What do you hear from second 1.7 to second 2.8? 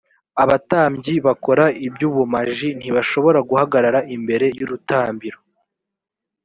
iby’ ubumaji